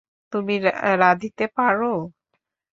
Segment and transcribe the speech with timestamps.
[0.33, 0.55] তুমি
[1.01, 1.75] রাঁধিতে পার?